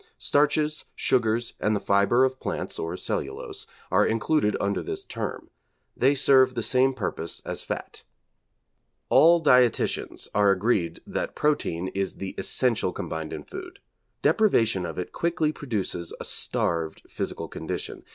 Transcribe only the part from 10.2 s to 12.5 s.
are agreed that protein is the